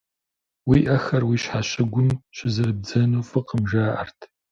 Уи 0.69 0.79
ӏэхэр 0.87 1.23
уи 1.25 1.37
щхьэщыгум 1.41 2.09
щызэрыбдзэну 2.35 3.25
фӏыкъым 3.29 3.61
жаӏэрт. 3.69 4.19